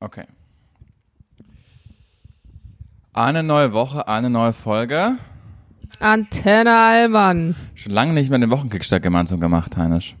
[0.00, 0.24] Okay.
[3.12, 5.18] Eine neue Woche, eine neue Folge.
[5.98, 7.54] Antenne Allmann.
[7.74, 10.14] Schon lange nicht mehr den Wochenkickstart gemeinsam gemacht, Heinisch.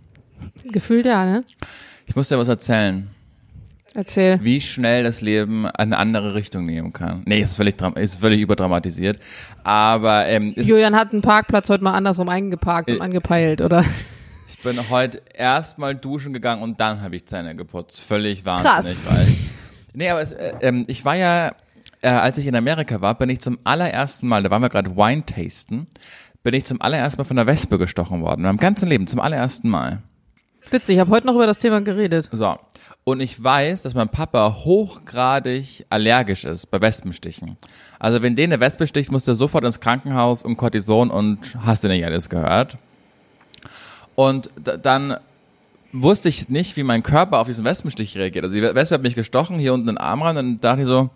[0.64, 1.44] Gefühlt ja, ne?
[2.06, 3.08] Ich muss dir was erzählen,
[3.94, 4.40] Erzähl.
[4.42, 7.22] wie schnell das Leben eine andere Richtung nehmen kann.
[7.24, 9.20] Nee, ist völlig, ist völlig überdramatisiert.
[9.62, 13.84] Aber ähm, Julian hat einen Parkplatz heute mal andersrum eingeparkt und Äh, angepeilt, oder?
[14.48, 18.00] ich bin heute erstmal duschen gegangen und dann habe ich Zähne geputzt.
[18.00, 19.04] Völlig wahnsinnig.
[19.06, 19.38] Krass.
[19.94, 21.52] Nee, aber es, äh, ähm, ich war ja,
[22.02, 24.96] äh, als ich in Amerika war, bin ich zum allerersten Mal, da waren wir gerade
[24.96, 25.86] Wine tasten,
[26.42, 28.40] bin ich zum allerersten Mal von der Wespe gestochen worden.
[28.40, 30.02] In meinem ganzen Leben, zum allerersten Mal.
[30.70, 32.28] Witzig, ich habe heute noch über das Thema geredet.
[32.32, 32.56] So.
[33.04, 37.56] Und ich weiß, dass mein Papa hochgradig allergisch ist bei Wespenstichen.
[37.98, 41.82] Also wenn den eine Wespe sticht, muss der sofort ins Krankenhaus und Cortison und hast
[41.82, 42.76] du nicht alles gehört.
[44.14, 44.50] Und
[44.82, 45.16] dann
[45.92, 48.44] wusste ich nicht, wie mein Körper auf diesen Wespenstich reagiert.
[48.44, 51.10] Also die Wespe hat mich gestochen, hier unten den Arm und dann dachte ich so,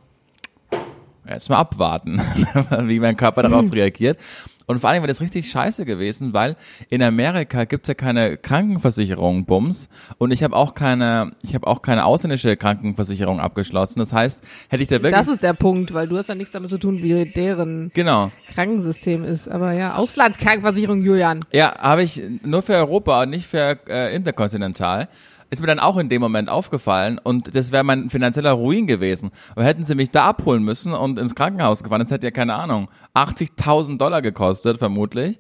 [1.28, 2.20] jetzt mal abwarten,
[2.82, 4.18] wie mein Körper darauf reagiert.
[4.66, 6.56] Und vor allem war das richtig scheiße gewesen, weil
[6.88, 9.88] in Amerika gibt's ja keine Krankenversicherung, Bums.
[10.18, 13.98] Und ich habe auch keine, ich habe auch keine ausländische Krankenversicherung abgeschlossen.
[13.98, 15.12] Das heißt, hätte ich da wirklich.
[15.12, 18.30] Das ist der Punkt, weil du hast ja nichts damit zu tun, wie deren genau.
[18.54, 19.48] Krankensystem ist.
[19.48, 21.40] Aber ja, Auslandskrankenversicherung, Julian.
[21.52, 25.08] Ja, habe ich nur für Europa und nicht für äh, interkontinental.
[25.50, 29.30] Ist mir dann auch in dem Moment aufgefallen und das wäre mein finanzieller Ruin gewesen.
[29.54, 32.54] Aber hätten sie mich da abholen müssen und ins Krankenhaus gefahren, das hätte ja keine
[32.54, 35.38] Ahnung, 80.000 Dollar gekostet vermutlich.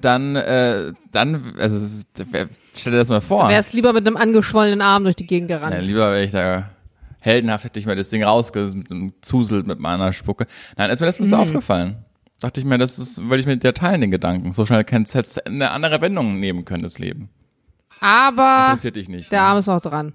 [0.00, 2.04] Dann, äh, dann, also
[2.74, 3.48] stell dir das mal vor.
[3.48, 5.72] Wärst lieber mit einem angeschwollenen Arm durch die Gegend gerannt.
[5.74, 6.68] Ja, lieber wäre ich da
[7.20, 10.46] heldenhaft hätte ich mir das Ding rausgezuselt mit meiner Spucke.
[10.76, 11.42] Nein, ist mir das nicht so Mhm.
[11.42, 11.96] aufgefallen.
[12.40, 14.52] Dachte ich mir, das ist, würde ich mit dir teilen, den Gedanken.
[14.52, 17.30] So schnell kann es jetzt eine andere Wendung nehmen können, das Leben.
[18.00, 19.30] Aber Interessiert dich nicht.
[19.32, 19.46] der ne?
[19.48, 20.12] Arm ist noch dran.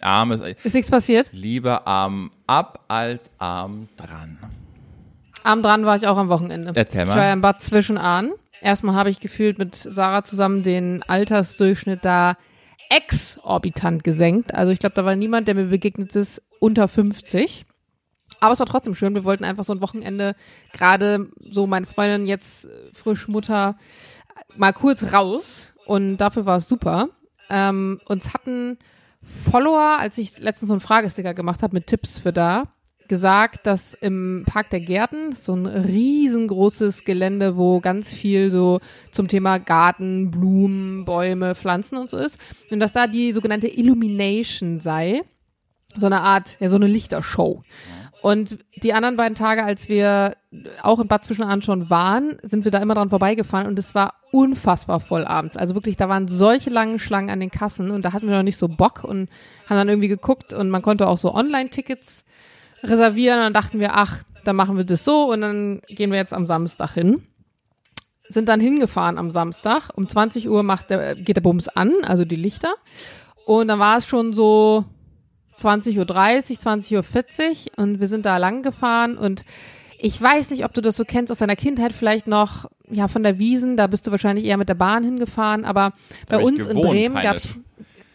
[0.00, 1.30] Arm ist Ist nichts passiert?
[1.32, 4.38] lieber Arm ab als Arm dran.
[5.42, 6.72] Arm dran war ich auch am Wochenende.
[6.74, 7.16] Erzähl Ich mal.
[7.16, 8.32] war ja im Bad Zwischenahn.
[8.60, 12.36] Erstmal habe ich gefühlt mit Sarah zusammen den Altersdurchschnitt da
[12.90, 14.54] exorbitant gesenkt.
[14.54, 17.64] Also ich glaube, da war niemand, der mir begegnet ist, unter 50.
[18.40, 19.14] Aber es war trotzdem schön.
[19.14, 20.34] Wir wollten einfach so ein Wochenende,
[20.72, 23.76] gerade so meine Freundin jetzt äh, frisch Mutter,
[24.56, 25.72] mal kurz raus.
[25.86, 27.08] Und dafür war es super.
[27.48, 28.78] Ähm, uns hatten
[29.22, 32.64] Follower, als ich letztens so einen Fragesticker gemacht habe mit Tipps für da,
[33.08, 38.80] gesagt, dass im Park der Gärten, so ein riesengroßes Gelände, wo ganz viel so
[39.12, 42.38] zum Thema Garten, Blumen, Bäume, Pflanzen und so ist,
[42.70, 45.22] und dass da die sogenannte Illumination sei,
[45.94, 47.62] so eine Art, ja, so eine Lichtershow.
[48.22, 50.36] Und die anderen beiden Tage, als wir
[50.82, 54.14] auch in Bad Zwischenahn schon waren, sind wir da immer dran vorbeigefahren und es war
[54.36, 55.56] unfassbar voll abends.
[55.56, 58.42] Also wirklich, da waren solche langen Schlangen an den Kassen und da hatten wir noch
[58.42, 59.30] nicht so Bock und
[59.66, 62.22] haben dann irgendwie geguckt und man konnte auch so Online-Tickets
[62.82, 66.18] reservieren und dann dachten wir, ach, dann machen wir das so und dann gehen wir
[66.18, 67.22] jetzt am Samstag hin.
[68.28, 69.88] Sind dann hingefahren am Samstag.
[69.94, 72.74] Um 20 Uhr macht der, geht der Bums an, also die Lichter.
[73.46, 74.84] Und dann war es schon so
[75.60, 79.46] 20.30 Uhr, 20.40 Uhr und wir sind da lang gefahren und
[79.98, 83.22] ich weiß nicht, ob du das so kennst aus deiner Kindheit, vielleicht noch ja von
[83.22, 85.92] der Wiesen, da bist du wahrscheinlich eher mit der Bahn hingefahren, aber
[86.28, 87.42] bei hab ich uns in Bremen Heinisch.
[87.42, 87.48] gab's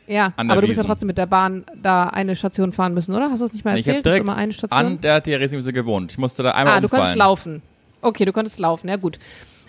[0.07, 3.31] ja, aber du bist ja trotzdem mit der Bahn da eine Station fahren müssen, oder?
[3.31, 4.05] Hast du das nicht mal Ich habe erzählt?
[4.05, 4.77] Du direkt immer eine Station?
[4.85, 6.11] an der Theresienwiese gewohnt.
[6.11, 7.01] Ich musste da einmal Ah, du umfallen.
[7.03, 7.61] konntest laufen.
[8.01, 9.19] Okay, du konntest laufen, ja gut.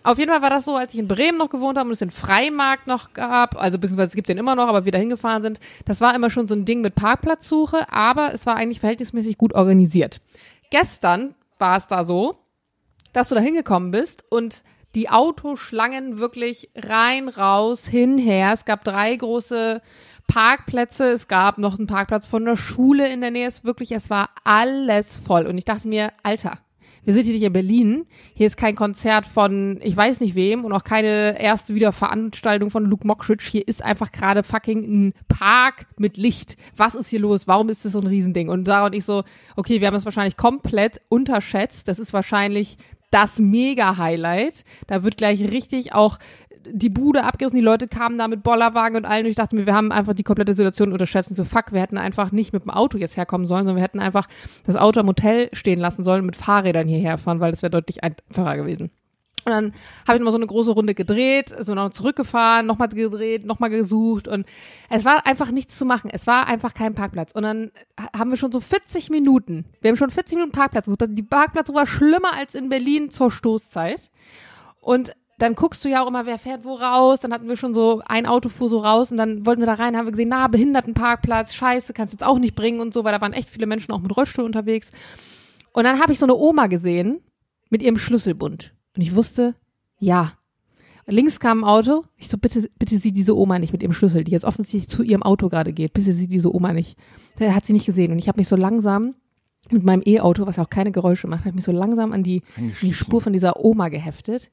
[0.03, 2.01] Auf jeden Fall war das so, als ich in Bremen noch gewohnt habe und es
[2.01, 5.43] den Freimarkt noch gab, also beziehungsweise es gibt den immer noch, aber wir da hingefahren
[5.43, 9.39] sind, das war immer schon so ein Ding mit Parkplatzsuche, aber es war eigentlich verhältnismäßig
[9.39, 10.21] gut organisiert.
[10.71, 12.37] Gestern war es da so,
[13.13, 18.51] dass du da hingekommen bist und die Autoschlangen wirklich rein, raus, hin, her.
[18.53, 19.81] Es gab drei große
[20.27, 21.13] Parkplätze.
[21.13, 23.47] Es gab noch einen Parkplatz von der Schule in der Nähe.
[23.47, 25.47] Es wirklich, es war alles voll.
[25.47, 26.59] Und ich dachte mir, Alter,
[27.05, 28.07] wir sind hier nicht in Berlin.
[28.33, 32.85] Hier ist kein Konzert von ich weiß nicht wem und auch keine erste Wiederveranstaltung von
[32.85, 33.49] Luke Mockridge.
[33.51, 36.57] Hier ist einfach gerade fucking ein Park mit Licht.
[36.77, 37.49] Was ist hier los?
[37.49, 38.49] Warum ist das so ein Riesending?
[38.49, 39.25] Und Sarah und ich so,
[39.57, 41.89] okay, wir haben das wahrscheinlich komplett unterschätzt.
[41.89, 42.77] Das ist wahrscheinlich
[43.13, 44.65] das Mega-Highlight.
[44.89, 46.19] Da wird gleich richtig auch
[46.65, 49.67] die Bude abgerissen, die Leute kamen da mit Bollerwagen und allen und ich dachte mir,
[49.67, 52.71] wir haben einfach die komplette Situation unterschätzt so fuck, wir hätten einfach nicht mit dem
[52.71, 54.29] Auto jetzt herkommen sollen, sondern wir hätten einfach
[54.65, 57.71] das Auto am Hotel stehen lassen sollen und mit Fahrrädern hierher fahren, weil das wäre
[57.71, 58.91] deutlich einfacher gewesen.
[59.45, 59.73] Und dann
[60.07, 64.29] habe ich mal so eine große Runde gedreht, sind noch zurückgefahren, nochmal gedreht, nochmal gesucht
[64.29, 64.47] und
[64.89, 66.11] es war einfach nichts zu machen.
[66.13, 67.33] Es war einfach kein Parkplatz.
[67.33, 67.73] Und dann
[68.17, 71.05] haben wir schon so 40 Minuten, wir haben schon 40 Minuten Parkplatz gesucht.
[71.09, 74.13] Die Parkplatzsuche war schlimmer als in Berlin zur Stoßzeit.
[74.81, 77.19] Und dann guckst du ja auch immer, wer fährt wo raus.
[77.19, 79.75] Dann hatten wir schon so, ein Auto fuhr so raus und dann wollten wir da
[79.75, 83.13] rein, haben wir gesehen, na, Behindertenparkplatz, scheiße, kannst jetzt auch nicht bringen und so, weil
[83.13, 84.93] da waren echt viele Menschen auch mit Rollstuhl unterwegs.
[85.73, 87.23] Und dann habe ich so eine Oma gesehen
[87.71, 88.73] mit ihrem Schlüsselbund.
[88.97, 89.55] Und ich wusste,
[89.99, 90.33] ja.
[91.07, 92.05] Links kam ein Auto.
[92.17, 95.03] Ich so, bitte, bitte sieh diese Oma nicht mit ihrem Schlüssel, die jetzt offensichtlich zu
[95.03, 95.93] ihrem Auto gerade geht.
[95.95, 96.97] Bitte sieh diese Oma nicht.
[97.39, 98.13] Der hat sie nicht gesehen.
[98.13, 99.15] Und ich habe mich so langsam
[99.71, 102.43] mit meinem E-Auto, was auch keine Geräusche macht, habe ich mich so langsam an die,
[102.57, 104.51] an die Spur von dieser Oma geheftet.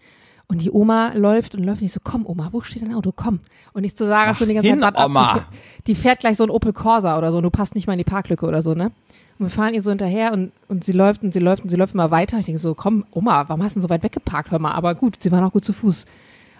[0.47, 3.11] Und die Oma läuft und läuft nicht so, komm Oma, wo steht dein Auto?
[3.15, 3.39] Komm.
[3.73, 5.33] Und ich so Sarah schon die ganze hin, Zeit, warte Oma.
[5.33, 7.85] ab, die, die fährt gleich so ein Opel Corsa oder so, und du passt nicht
[7.85, 8.91] mal in die Parklücke oder so, ne?
[9.39, 11.77] Und wir fahren ihr so hinterher und, und sie läuft und sie läuft und sie
[11.77, 12.37] läuft immer weiter.
[12.39, 14.51] Ich denke so, komm, Oma, warum hast du denn so weit weggeparkt?
[14.51, 16.05] Hör mal, aber gut, sie war noch gut zu Fuß.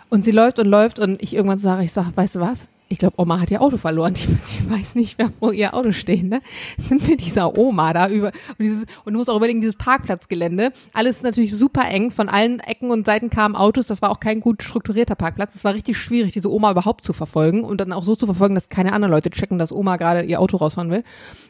[0.09, 2.69] Und sie läuft und läuft und ich irgendwann sage, ich sag, weißt du was?
[2.91, 4.15] Ich glaube, Oma hat ihr Auto verloren.
[4.15, 6.41] Die, die weiß nicht mehr, wo ihr Auto steht, ne?
[6.79, 10.73] Sind wir dieser Oma da über und dieses und du musst auch überlegen, dieses Parkplatzgelände,
[10.93, 14.39] alles natürlich super eng, von allen Ecken und Seiten kamen Autos, das war auch kein
[14.39, 15.53] gut strukturierter Parkplatz.
[15.53, 18.55] Es war richtig schwierig, diese Oma überhaupt zu verfolgen und dann auch so zu verfolgen,
[18.55, 21.03] dass keine anderen Leute checken, dass Oma gerade ihr Auto rausfahren will.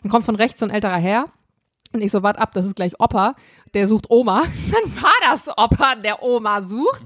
[0.03, 1.27] Dann kommt von rechts so ein älterer Herr
[1.91, 3.35] und ich so, wart ab, das ist gleich Opa,
[3.73, 4.43] der sucht Oma.
[4.71, 7.05] Dann war das Opa, der Oma sucht.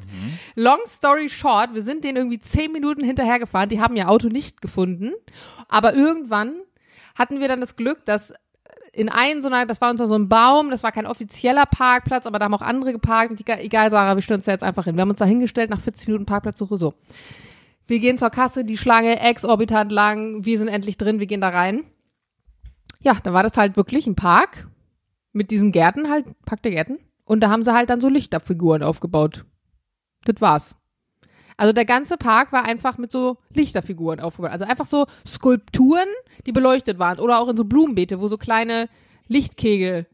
[0.55, 4.61] Long story short, wir sind denen irgendwie zehn Minuten hinterhergefahren, die haben ihr Auto nicht
[4.61, 5.13] gefunden.
[5.67, 6.55] Aber irgendwann
[7.15, 8.33] hatten wir dann das Glück, dass
[8.93, 12.27] in einen so einer, das war unter so einem Baum, das war kein offizieller Parkplatz,
[12.27, 13.31] aber da haben auch andere geparkt.
[13.31, 14.95] Und die, egal, Sarah, wir stellen uns da jetzt einfach hin.
[14.95, 16.93] Wir haben uns da hingestellt, nach 40 Minuten Parkplatzsuche, so.
[17.87, 21.49] Wir gehen zur Kasse, die Schlange exorbitant lang, wir sind endlich drin, wir gehen da
[21.49, 21.83] rein.
[23.01, 24.67] Ja, dann war das halt wirklich ein Park
[25.33, 26.99] mit diesen Gärten halt, Park der Gärten.
[27.25, 29.45] Und da haben sie halt dann so Lichterfiguren aufgebaut.
[30.25, 30.75] Das war's.
[31.57, 34.51] Also der ganze Park war einfach mit so Lichterfiguren aufgebaut.
[34.51, 36.07] Also einfach so Skulpturen,
[36.45, 37.19] die beleuchtet waren.
[37.19, 38.89] Oder auch in so Blumenbeete, wo so kleine
[39.27, 40.07] Lichtkegel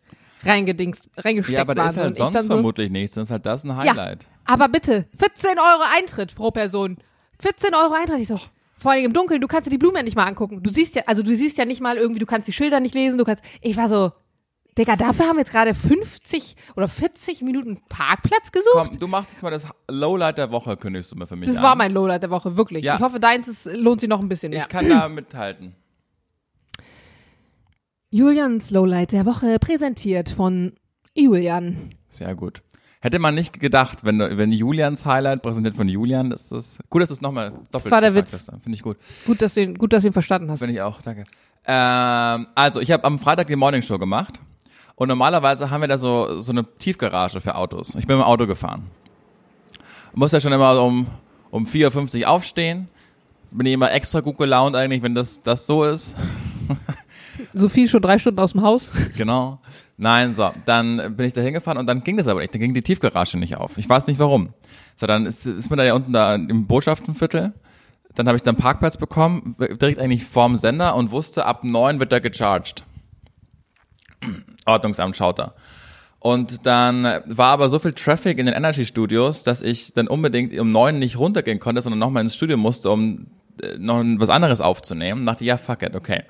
[0.44, 1.90] reingedingst, reingesteckt Ja, aber da waren.
[1.90, 3.16] ist halt sonst so, vermutlich nichts.
[3.16, 4.28] Dann ist halt das ein Highlight.
[4.46, 6.98] aber bitte, 14 Euro Eintritt pro Person.
[7.40, 8.20] 14 Euro Eintritt.
[8.20, 8.40] Ich so,
[8.78, 10.62] vor allem im Dunkeln, du kannst dir die Blumen ja nicht mal angucken.
[10.64, 12.96] Du siehst ja, also du siehst ja nicht mal irgendwie, du kannst die Schilder nicht
[12.96, 14.12] lesen, du kannst, ich war so,
[14.80, 18.72] Digga, dafür haben wir jetzt gerade 50 oder 40 Minuten Parkplatz gesucht.
[18.74, 21.58] Komm, du machst jetzt mal das Lowlight der Woche, kündigst du mir für mich das
[21.58, 21.64] an.
[21.64, 22.86] war mein Lowlight der Woche, wirklich.
[22.86, 22.96] Ja.
[22.96, 24.62] Ich hoffe, deins ist, lohnt sich noch ein bisschen mehr.
[24.62, 25.76] Ich kann da mithalten.
[28.10, 30.72] Julians Lowlight der Woche präsentiert von
[31.14, 31.94] Julian.
[32.08, 32.62] Sehr gut.
[33.02, 37.10] Hätte man nicht gedacht, wenn, wenn Julians Highlight präsentiert von Julian, ist das gut, dass
[37.10, 38.32] du es nochmal doppelt war der Witz.
[38.32, 38.46] hast.
[38.64, 38.98] Finde ich gut.
[39.26, 40.60] Gut, dass du ihn, gut, dass du ihn verstanden hast.
[40.60, 41.26] Finde ich auch, danke.
[41.66, 44.40] Ähm, also, ich habe am Freitag die Morning Show gemacht
[45.00, 47.96] und normalerweise haben wir da so, so eine Tiefgarage für Autos.
[47.96, 48.88] Ich bin dem Auto gefahren.
[50.14, 51.08] Muss ja schon immer um,
[51.52, 52.90] um 4.50 Uhr aufstehen.
[53.50, 56.16] Bin ich immer extra gut gelaunt eigentlich, wenn das, das so ist.
[57.54, 58.92] Sophie ist schon drei Stunden aus dem Haus.
[59.16, 59.60] Genau.
[59.96, 62.54] Nein, so, dann bin ich da hingefahren und dann ging das aber nicht.
[62.54, 63.78] Dann ging die Tiefgarage nicht auf.
[63.78, 64.50] Ich weiß nicht warum.
[64.98, 67.54] So, dann ist, ist mir da ja unten da im Botschaftenviertel.
[68.16, 72.12] Dann habe ich dann Parkplatz bekommen, direkt eigentlich vorm Sender und wusste, ab neun wird
[72.12, 72.84] er gecharged.
[74.66, 75.54] Ordnungsamt schaut da.
[76.20, 80.58] Und dann war aber so viel Traffic in den Energy Studios, dass ich dann unbedingt
[80.60, 83.28] um neun nicht runtergehen konnte, sondern nochmal ins Studio musste, um
[83.62, 85.26] äh, noch was anderes aufzunehmen.
[85.26, 86.24] Dachte, ja, fuck it, okay.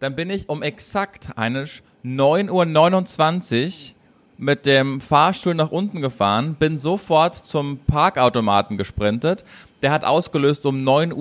[0.00, 3.96] Dann bin ich um exakt einisch 9.29 Uhr
[4.40, 9.44] mit dem Fahrstuhl nach unten gefahren, bin sofort zum Parkautomaten gesprintet.
[9.82, 11.14] Der hat ausgelöst um 9.31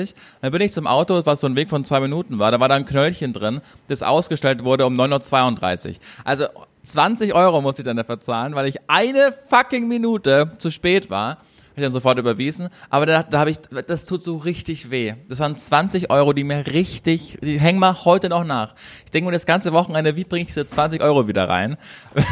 [0.00, 0.14] Uhr.
[0.40, 2.52] Dann bin ich zum Auto, was so ein Weg von zwei Minuten war.
[2.52, 5.94] Da war da ein Knöllchen drin, das ausgestellt wurde um 9.32 Uhr.
[6.24, 6.46] Also
[6.84, 11.38] 20 Euro musste ich dann dafür zahlen, weil ich eine fucking Minute zu spät war.
[11.76, 12.68] Ich dann sofort überwiesen.
[12.88, 15.14] Aber da, da habe ich, das tut so richtig weh.
[15.28, 18.74] Das waren 20 Euro, die mir richtig, die hängen mir heute noch nach.
[19.04, 21.76] Ich denke mir das ganze Wochenende, wie bringe ich diese 20 Euro wieder rein?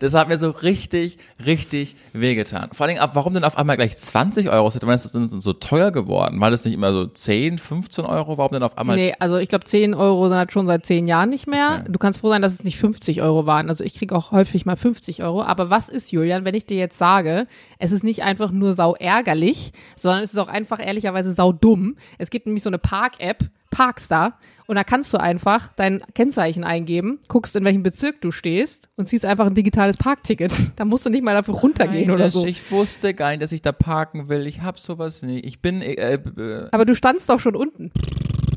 [0.00, 2.70] Das hat mir so richtig, richtig wehgetan.
[2.72, 4.72] Vor allen Dingen, warum denn auf einmal gleich 20 Euro?
[4.80, 6.40] Wann ist das denn so teuer geworden?
[6.40, 8.38] War das nicht immer so 10, 15 Euro?
[8.38, 8.96] Warum denn auf einmal?
[8.96, 11.80] Nee, also ich glaube, 10 Euro sind halt schon seit 10 Jahren nicht mehr.
[11.80, 11.92] Okay.
[11.92, 13.68] Du kannst froh sein, dass es nicht 50 Euro waren.
[13.68, 15.42] Also ich kriege auch häufig mal 50 Euro.
[15.42, 17.46] Aber was ist, Julian, wenn ich dir jetzt sage,
[17.78, 21.96] es ist nicht einfach nur sau ärgerlich, sondern es ist auch einfach ehrlicherweise sau dumm.
[22.18, 27.18] Es gibt nämlich so eine Park-App, Parkstar, und da kannst du einfach dein Kennzeichen eingeben,
[27.26, 30.52] guckst, in welchem Bezirk du stehst und ziehst einfach ein digitales Parkticket.
[30.76, 32.46] Da musst du nicht mal dafür runtergehen Nein, oder so.
[32.46, 34.46] Ich wusste gar nicht, dass ich da parken will.
[34.46, 35.44] Ich hab sowas nicht.
[35.44, 37.90] Ich bin, äh, äh, Aber du standst doch schon unten.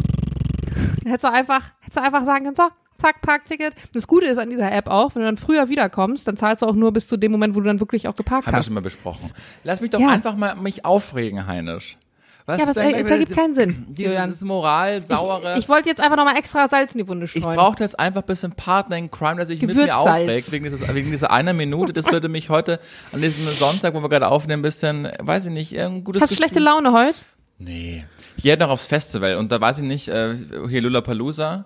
[1.05, 2.63] Hättest du einfach, hättest du einfach sagen können, so,
[2.97, 3.73] zack, Parkticket.
[3.93, 6.67] Das Gute ist an dieser App auch, wenn du dann früher wiederkommst, dann zahlst du
[6.67, 8.65] auch nur bis zu dem Moment, wo du dann wirklich auch geparkt haben wir hast.
[8.65, 9.31] schon mal besprochen.
[9.63, 10.09] Lass mich doch Ja.
[10.09, 11.97] einfach mal mich aufregen, Heinisch.
[12.45, 13.85] Was Ja, aber es, denn es mit- ergibt keinen Sinn.
[13.89, 15.53] Dieses Moral, saure.
[15.53, 17.55] Ich, ich wollte jetzt einfach nochmal extra Salz in die Wunde Ich streuen.
[17.55, 20.93] brauchte jetzt einfach ein bisschen Partner in Crime, dass ich mit mir aufregt wegen, dieses,
[20.93, 21.93] wegen dieser einer Minute.
[21.93, 22.81] Das würde mich heute
[23.13, 26.31] an diesem Sonntag, wo wir gerade aufnehmen, ein bisschen, weiß ich nicht, ein gutes Hast
[26.31, 27.19] du schlechte Laune heute?
[27.59, 28.03] Nee.
[28.35, 30.35] Ich gehe noch aufs Festival und da weiß ich nicht, äh,
[30.67, 31.63] hier Lollapalooza,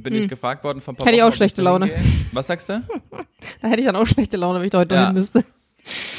[0.00, 1.04] bin ich gefragt worden von Hm.
[1.04, 1.90] Hätte ich auch schlechte Laune.
[2.32, 2.82] Was sagst du?
[3.60, 5.06] Da hätte ich dann auch schlechte Laune, wenn ich da heute Ja.
[5.06, 5.44] hin müsste.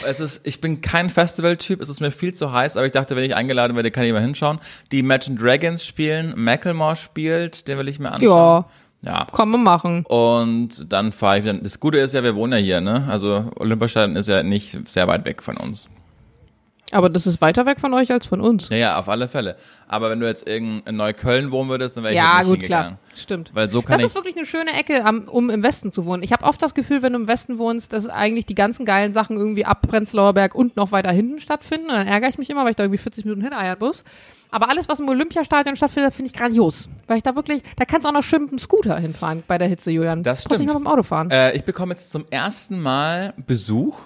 [0.05, 3.15] Es ist, ich bin kein Festivaltyp, es ist mir viel zu heiß, aber ich dachte,
[3.15, 4.59] wenn ich eingeladen werde, kann ich mal hinschauen.
[4.91, 8.65] Die Imagine Dragons spielen, Macklemore spielt, den will ich mir anschauen.
[9.01, 9.27] Ja, Ja.
[9.31, 10.05] kann man machen.
[10.05, 11.53] Und dann fahre ich wieder.
[11.53, 13.05] Das Gute ist ja, wir wohnen ja hier, ne?
[13.09, 15.87] Also Olympiastadion ist ja nicht sehr weit weg von uns.
[16.93, 18.69] Aber das ist weiter weg von euch als von uns.
[18.69, 19.55] Ja, ja, auf alle Fälle.
[19.87, 22.83] Aber wenn du jetzt in Neukölln wohnen würdest, dann wäre ich Ja, nicht gut, klar.
[22.83, 22.99] hingegangen.
[23.15, 23.51] Stimmt.
[23.53, 26.23] Weil so kann Das ist wirklich eine schöne Ecke, um im Westen zu wohnen.
[26.23, 29.13] Ich habe oft das Gefühl, wenn du im Westen wohnst, dass eigentlich die ganzen geilen
[29.13, 31.87] Sachen irgendwie ab Prenzlauer Berg und noch weiter hinten stattfinden.
[31.87, 34.03] Und dann ärgere ich mich immer, weil ich da irgendwie 40 Minuten hineiern muss.
[34.51, 36.87] Aber alles, was im Olympiastadion stattfindet, finde ich grandios.
[37.07, 39.57] Weil ich da wirklich, da kannst du auch noch schön mit dem Scooter hinfahren bei
[39.57, 40.21] der Hitze, Julian.
[40.21, 40.83] Das Du brauchst nicht stimmt.
[40.83, 41.31] mal mit dem Auto fahren.
[41.31, 43.99] Äh, ich bekomme jetzt zum ersten Mal Besuch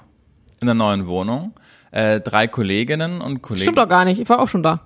[0.61, 1.53] in der neuen Wohnung.
[1.91, 3.63] Äh, drei Kolleginnen und Kollegen.
[3.63, 4.19] Stimmt doch gar nicht.
[4.19, 4.81] Ich war auch schon da.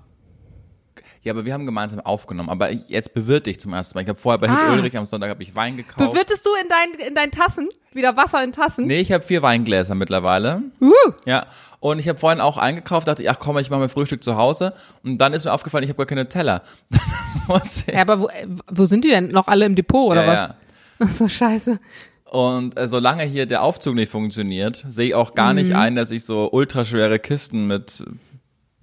[1.23, 2.49] Ja, aber wir haben gemeinsam aufgenommen.
[2.49, 4.01] Aber jetzt bewirte ich zum ersten Mal.
[4.01, 4.69] Ich habe vorher bei Ah.
[4.71, 5.97] Hit Ulrich am Sonntag habe ich Wein gekauft.
[5.99, 8.87] Bewirtest du in deinen in deinen Tassen wieder Wasser in Tassen?
[8.87, 10.63] nee, ich habe vier Weingläser mittlerweile.
[10.81, 10.91] Uh,
[11.25, 11.45] Ja,
[11.79, 14.35] und ich habe vorhin auch eingekauft, dachte ich, ach komm, ich mache mir Frühstück zu
[14.35, 14.73] Hause.
[15.03, 16.63] Und dann ist mir aufgefallen, ich habe gar keine Teller.
[17.91, 19.29] Ja, aber wo, äh, wo sind die denn?
[19.29, 20.35] Noch alle im Depot oder ja, was?
[20.35, 20.55] ja.
[20.99, 21.79] Ach so, scheiße.
[22.31, 25.59] Und äh, solange hier der Aufzug nicht funktioniert, sehe ich auch gar Mhm.
[25.59, 28.05] nicht ein, dass ich so ultraschwere Kisten mit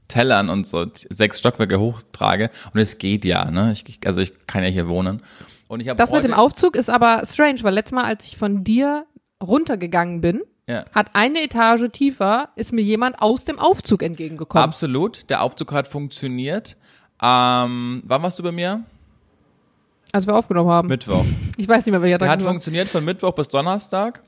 [0.06, 2.50] Tellern und so sechs Stockwerke hochtrage.
[2.74, 3.72] Und es geht ja, ne?
[3.72, 5.22] Ich, also ich kann ja hier wohnen.
[5.66, 8.36] Und ich Das mit heute, dem Aufzug ist aber strange, weil letztes Mal, als ich
[8.36, 9.06] von dir
[9.42, 14.62] runtergegangen bin, ja, hat eine Etage tiefer, ist mir jemand aus dem Aufzug entgegengekommen.
[14.62, 15.30] absolut.
[15.30, 16.76] Der Aufzug hat funktioniert.
[17.22, 18.84] Ähm, wann warst du bei mir?
[20.12, 20.88] Als wir aufgenommen haben.
[20.88, 21.24] Mittwoch.
[21.56, 22.52] ich weiß nicht mehr, welcher Der Tag hat es war.
[22.52, 24.22] funktioniert von Mittwoch bis Donnerstag.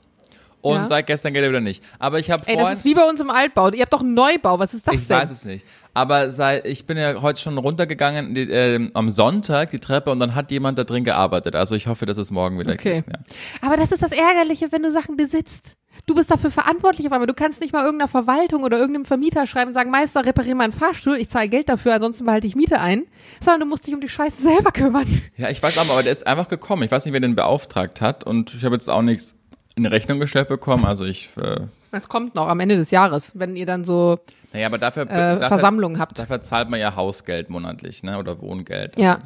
[0.62, 0.88] Und Ja.
[0.88, 1.82] seit gestern geht er wieder nicht.
[1.98, 3.70] Aber ich habe Ey, das ist wie bei uns im Altbau.
[3.72, 4.58] Ihr habt doch einen Neubau.
[4.58, 5.16] Was ist das Ich denn?
[5.16, 5.64] weiß es nicht.
[5.94, 10.20] Aber seit, ich bin ja heute schon runtergegangen die, äh, am Sonntag die Treppe und
[10.20, 11.56] dann hat jemand da drin gearbeitet.
[11.56, 12.96] Also ich hoffe, dass es morgen wieder Okay.
[12.96, 13.06] geht.
[13.08, 13.18] Ja.
[13.66, 15.78] Aber das ist das Ärgerliche, wenn du Sachen besitzt.
[16.06, 17.26] Du bist dafür verantwortlich, auf einmal.
[17.26, 20.72] du kannst nicht mal irgendeiner Verwaltung oder irgendeinem Vermieter schreiben und sagen, Meister, reparier meinen
[20.72, 23.06] Fahrstuhl, ich zahle Geld dafür, ansonsten behalte ich Miete ein.
[23.40, 25.06] Sondern du musst dich um die Scheiße selber kümmern.
[25.36, 26.82] ja, ich weiß aber, aber der ist einfach gekommen.
[26.82, 29.36] Ich weiß nicht, wer den beauftragt hat und ich habe jetzt auch nichts
[29.76, 30.84] in Rechnung gestellt bekommen.
[30.84, 34.18] Also ich, äh, Das kommt noch am Ende des Jahres, wenn ihr dann so
[34.52, 36.18] naja, aber dafür, äh, dafür, Versammlungen habt.
[36.18, 38.18] dafür zahlt man ja Hausgeld monatlich, ne?
[38.18, 38.98] Oder Wohngeld.
[38.98, 39.20] Ja.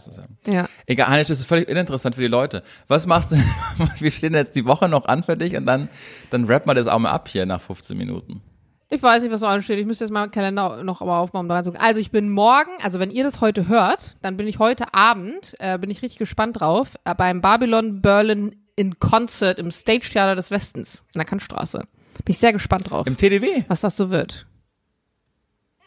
[0.46, 0.52] Ja.
[0.52, 0.68] Ja.
[0.86, 2.62] Egal, Heinrich, das ist völlig uninteressant für die Leute.
[2.88, 3.36] Was machst du?
[3.98, 5.88] Wir stehen jetzt die Woche noch an für dich und dann,
[6.30, 8.42] dann rappen wir das auch mal ab hier nach 15 Minuten.
[8.90, 9.78] Ich weiß nicht, was so ansteht.
[9.78, 11.76] Ich müsste jetzt mal meinen Kalender noch aber aufmachen, um.
[11.76, 15.54] Also ich bin morgen, also wenn ihr das heute hört, dann bin ich heute Abend,
[15.58, 20.34] äh, bin ich richtig gespannt drauf, äh, beim Babylon Berlin in Concert im Stage Theater
[20.34, 21.84] des Westens in der Kantstraße.
[22.14, 23.64] Bin ich sehr gespannt drauf, Im TDW.
[23.68, 24.46] was das so wird.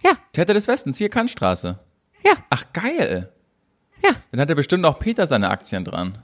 [0.04, 1.80] Ja, Theater des Westens, hier Kantstraße.
[2.24, 3.32] ja, Ach, geil.
[4.04, 6.18] ja, Dann hat ja bestimmt auch Peter seine Aktien dran.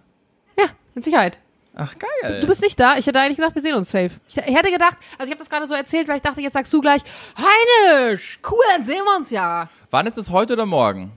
[0.57, 1.39] ja, mit Sicherheit.
[1.75, 2.39] Ach, geil.
[2.41, 2.97] Du bist nicht da.
[2.97, 4.11] Ich hätte eigentlich gesagt, wir sehen uns safe.
[4.29, 6.53] Ich, ich hätte gedacht, also ich habe das gerade so erzählt, weil ich dachte, jetzt
[6.53, 7.01] sagst du gleich,
[7.35, 9.69] Heinisch, cool, dann sehen wir uns ja.
[9.89, 11.11] Wann ist es heute oder morgen?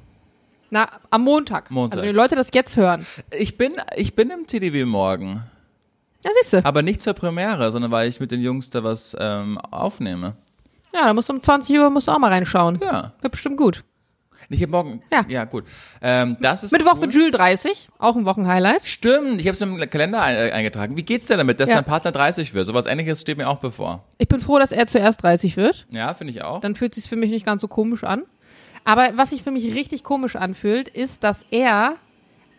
[0.71, 1.71] Na, am Montag.
[1.71, 1.99] Montag.
[1.99, 3.07] Also wenn die Leute das jetzt hören.
[3.33, 5.43] Ich bin, ich bin im TDW morgen.
[6.25, 6.65] Ja, siehst du.
[6.65, 10.37] Aber nicht zur Premiere, sondern weil ich mit den Jungs da was ähm, aufnehme.
[10.95, 12.81] Ja, da musst du um 20 Uhr musst du auch mal reinschauen.
[12.83, 13.13] Ja.
[13.21, 13.85] Wird bestimmt gut.
[14.49, 15.03] Ich habe morgen.
[15.13, 15.25] Ja.
[15.29, 15.65] Ja, gut.
[16.01, 17.11] Ähm, das ist Mittwoch cool.
[17.11, 18.85] für Jules 30, auch ein Wochenhighlight.
[18.85, 20.97] Stimmt, ich habe es im Kalender ein, äh, eingetragen.
[20.97, 21.77] Wie geht's dir damit, dass Ja.
[21.77, 22.65] dein Partner 30 wird?
[22.65, 24.05] Sowas ähnliches steht mir auch bevor.
[24.19, 25.87] Ich bin froh, dass er zuerst 30 wird.
[25.91, 26.61] Ja, finde ich auch.
[26.61, 28.23] Dann fühlt sich für mich nicht ganz so komisch an.
[28.85, 31.95] Aber was sich für mich richtig komisch anfühlt, ist, dass er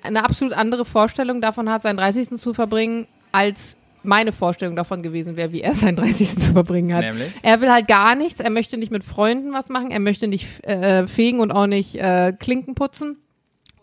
[0.03, 2.35] eine absolut andere Vorstellung davon hat, seinen 30.
[2.37, 6.39] zu verbringen, als meine Vorstellung davon gewesen wäre, wie er seinen 30.
[6.39, 7.01] zu verbringen hat.
[7.01, 7.33] Nämlich?
[7.43, 8.39] Er will halt gar nichts.
[8.39, 9.91] Er möchte nicht mit Freunden was machen.
[9.91, 13.17] Er möchte nicht äh, fegen und auch nicht äh, Klinken putzen.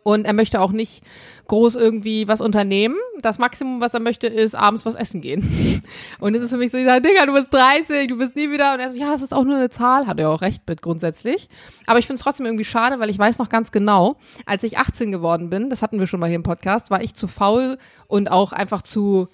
[0.05, 1.03] Und er möchte auch nicht
[1.49, 2.97] groß irgendwie was unternehmen.
[3.21, 5.83] Das Maximum, was er möchte, ist abends was essen gehen.
[6.21, 8.75] Und es ist für mich so, sage, Digga, du bist 30, du bist nie wieder.
[8.75, 10.07] Und er so, ja, es ist auch nur eine Zahl.
[10.07, 11.49] Hat er auch recht mit grundsätzlich.
[11.87, 14.79] Aber ich finde es trotzdem irgendwie schade, weil ich weiß noch ganz genau, als ich
[14.79, 17.79] 18 geworden bin, das hatten wir schon mal hier im Podcast, war ich zu faul
[18.07, 19.29] und auch einfach zu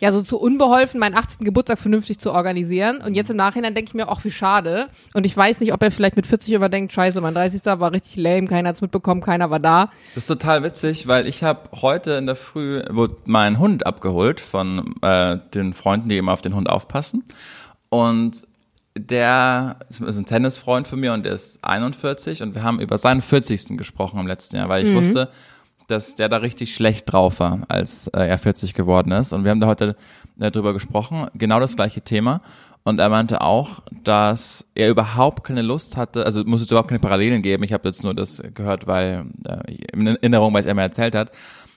[0.00, 1.44] ja, so zu unbeholfen, meinen 18.
[1.44, 3.02] Geburtstag vernünftig zu organisieren.
[3.02, 4.88] Und jetzt im Nachhinein denke ich mir, ach, wie schade.
[5.12, 7.64] Und ich weiß nicht, ob er vielleicht mit 40 überdenkt, scheiße, mein 30.
[7.66, 9.90] war richtig lame, keiner hat's mitbekommen, keiner war da.
[10.14, 14.40] Das ist total witzig, weil ich habe heute in der Früh wurde mein Hund abgeholt
[14.40, 17.24] von äh, den Freunden, die immer auf den Hund aufpassen.
[17.90, 18.46] Und
[18.96, 23.20] der ist ein Tennisfreund von mir und der ist 41 und wir haben über seinen
[23.20, 23.76] 40.
[23.76, 25.28] gesprochen im letzten Jahr, weil ich wusste,
[25.90, 29.32] dass der da richtig schlecht drauf war, als äh, er 40 geworden ist.
[29.32, 29.96] Und wir haben da heute
[30.38, 32.42] äh, drüber gesprochen, genau das gleiche Thema.
[32.82, 37.00] Und er meinte auch, dass er überhaupt keine Lust hatte, also muss es überhaupt keine
[37.00, 37.62] Parallelen geben.
[37.62, 41.14] Ich habe jetzt nur das gehört, weil äh, in Erinnerung, weil es er mir erzählt
[41.14, 41.32] hat,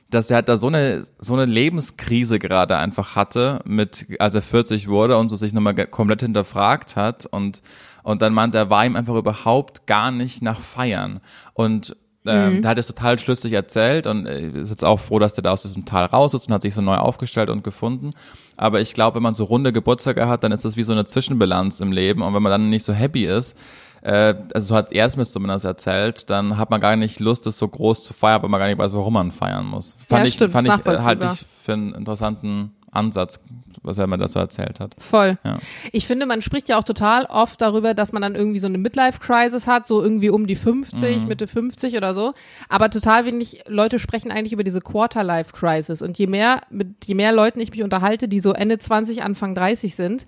[0.10, 4.88] dass er da so eine so eine Lebenskrise gerade einfach hatte, mit als er 40
[4.88, 7.62] wurde und so sich nochmal komplett hinterfragt hat und
[8.04, 11.20] und dann meinte er, war ihm einfach überhaupt gar nicht nach Feiern
[11.54, 15.34] und ähm, der hat es total schlüssig erzählt und äh, ist jetzt auch froh, dass
[15.34, 18.12] der da aus diesem Tal raus ist und hat sich so neu aufgestellt und gefunden.
[18.56, 21.06] Aber ich glaube, wenn man so runde Geburtstage hat, dann ist das wie so eine
[21.06, 23.58] Zwischenbilanz im Leben und wenn man dann nicht so happy ist,
[24.04, 27.46] äh, also so hat er es mir zumindest erzählt, dann hat man gar nicht Lust,
[27.46, 29.96] das so groß zu feiern, weil man gar nicht weiß, warum man feiern muss.
[30.08, 33.40] Fand Ja, ich, stimmt, fand ich, äh, halte ich für einen interessanten Ansatz,
[33.82, 34.96] was er mir das so erzählt hat.
[34.98, 35.38] Voll.
[35.44, 35.58] Ja.
[35.92, 38.78] Ich finde, man spricht ja auch total oft darüber, dass man dann irgendwie so eine
[38.78, 42.34] Midlife-Crisis hat, so irgendwie um die 50, Mitte 50 oder so.
[42.70, 46.02] Aber total wenig Leute sprechen eigentlich über diese Quarter-Life-Crisis.
[46.02, 49.56] Und je mehr, mit je mehr Leuten ich mich unterhalte, die so Ende 20, Anfang
[49.56, 50.26] 30 sind,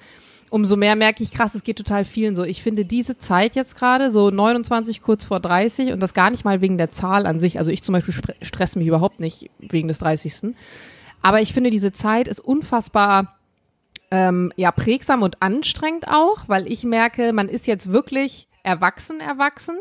[0.50, 2.44] umso mehr merke ich, krass, es geht total vielen so.
[2.44, 6.46] Ich finde diese Zeit jetzt gerade, so 29 kurz vor 30 und das gar nicht
[6.46, 7.60] mal wegen der Zahl an sich.
[7.60, 10.56] Also ich zum Beispiel stress mich überhaupt nicht wegen des 30.
[11.26, 13.40] Aber ich finde, diese Zeit ist unfassbar
[14.12, 19.80] ähm, ja prägsam und anstrengend auch, weil ich merke, man ist jetzt wirklich erwachsen, erwachsen.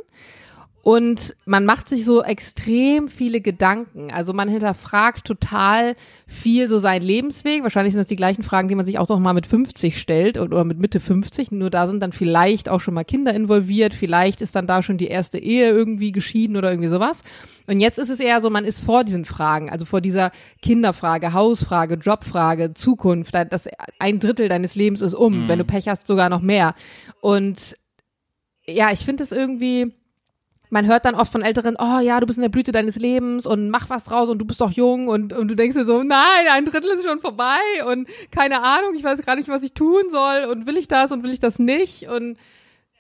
[0.85, 4.13] Und man macht sich so extrem viele Gedanken.
[4.13, 7.63] Also man hinterfragt total viel so seinen Lebensweg.
[7.63, 10.37] Wahrscheinlich sind das die gleichen Fragen, die man sich auch noch mal mit 50 stellt
[10.37, 11.53] oder mit Mitte 50.
[11.53, 13.95] Nur da sind dann vielleicht auch schon mal Kinder involviert.
[13.95, 17.23] Vielleicht ist dann da schon die erste Ehe irgendwie geschieden oder irgendwie sowas.
[17.67, 21.33] Und jetzt ist es eher so, man ist vor diesen Fragen, also vor dieser Kinderfrage,
[21.33, 23.35] Hausfrage, Jobfrage, Zukunft.
[23.35, 25.49] Das ein Drittel deines Lebens ist um.
[25.49, 26.75] Wenn du Pech hast, sogar noch mehr.
[27.23, 27.79] Und
[28.67, 29.95] ja, ich finde es irgendwie,
[30.75, 33.47] man hört dann oft von Älteren, oh ja, du bist in der Blüte deines Lebens
[33.47, 36.03] und mach was draus und du bist doch jung und, und du denkst dir so,
[36.03, 39.73] nein, ein Drittel ist schon vorbei und keine Ahnung, ich weiß gar nicht, was ich
[39.73, 42.37] tun soll und will ich das und will ich das nicht und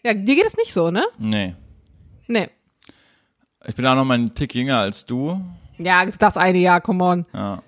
[0.04, 1.02] ja, dir geht es nicht so, ne?
[1.18, 1.56] Nee.
[2.28, 2.48] Nee.
[3.66, 5.40] Ich bin auch noch mal einen Tick jünger als du.
[5.78, 7.26] Ja, das eine Jahr, come on.
[7.34, 7.60] Ja.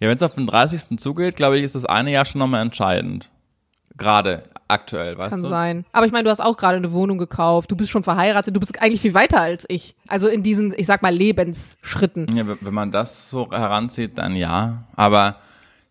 [0.00, 0.98] Ja, wenn es auf den 30.
[0.98, 3.30] zugeht, glaube ich, ist das eine Jahr schon nochmal entscheidend.
[3.98, 5.48] Gerade aktuell, weißt Kann du?
[5.48, 5.84] sein.
[5.92, 8.60] Aber ich meine, du hast auch gerade eine Wohnung gekauft, du bist schon verheiratet, du
[8.60, 9.96] bist eigentlich viel weiter als ich.
[10.06, 12.34] Also in diesen, ich sag mal, Lebensschritten.
[12.36, 14.84] Ja, wenn man das so heranzieht, dann ja.
[14.94, 15.36] Aber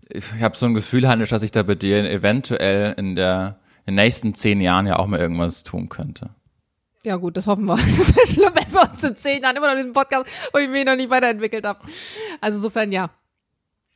[0.10, 3.96] ich habe so ein Gefühl, Hannes, dass ich da bei dir eventuell in der in
[3.96, 6.30] den nächsten zehn Jahren ja auch mal irgendwas tun könnte.
[7.04, 7.76] Ja gut, das hoffen wir.
[7.78, 10.60] Das ist ja schlimm, wenn wir uns in zehn Jahren immer noch diesen Podcast, wo
[10.60, 11.80] ich mich noch nicht weiterentwickelt habe.
[12.41, 13.10] Also insofern ja.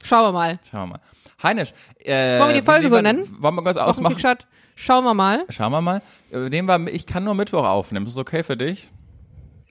[0.04, 0.60] Schauen wir mal.
[0.70, 1.00] Schauen wir mal.
[1.44, 3.28] Heinisch, äh, Wollen wir die Folge wie- so nennen?
[3.40, 4.06] Wollen wir kurz ausmachen?
[4.16, 4.48] Wochenkickshot.
[4.76, 5.46] Schauen wir mal.
[5.50, 6.02] Schauen wir mal.
[6.32, 8.06] Äh, Nehmen wir, ich kann nur Mittwoch aufnehmen.
[8.06, 8.90] Ist das okay für dich?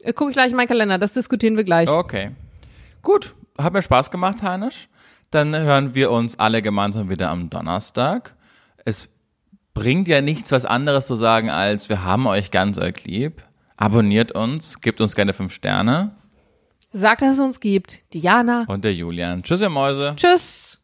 [0.02, 1.88] Äh, Guck ich gleich in meinen Kalender, das diskutieren wir gleich.
[1.88, 2.32] Okay.
[3.02, 4.88] Gut, hat mir Spaß gemacht, Heinisch.
[5.30, 8.34] Dann hören wir uns alle gemeinsam wieder am Donnerstag.
[8.84, 9.08] Es
[9.74, 13.42] bringt ja nichts, was anderes zu sagen, als wir haben euch ganz arg lieb.
[13.76, 16.16] Abonniert uns, gebt uns gerne fünf Sterne.
[16.92, 18.00] Sagt, dass es uns gibt.
[18.12, 18.64] Diana.
[18.66, 19.42] Und der Julian.
[19.42, 20.14] Tschüss, ihr Mäuse.
[20.16, 20.79] Tschüss.